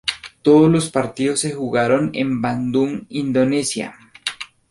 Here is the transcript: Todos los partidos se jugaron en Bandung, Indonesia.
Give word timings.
Todos 0.41 0.67
los 0.71 0.89
partidos 0.89 1.41
se 1.41 1.51
jugaron 1.53 2.09
en 2.15 2.41
Bandung, 2.41 3.05
Indonesia. 3.09 3.93